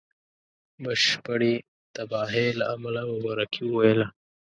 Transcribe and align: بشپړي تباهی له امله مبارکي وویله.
بشپړي 0.83 1.53
تباهی 1.95 2.47
له 2.59 2.65
امله 2.75 3.01
مبارکي 3.13 3.61
وویله. 3.67 4.07